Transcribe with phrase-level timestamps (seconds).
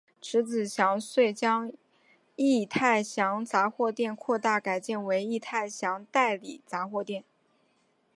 [0.19, 1.71] 迟子祥遂将
[2.35, 7.23] 益泰祥杂货店扩大改建为益泰祥代理杂货店。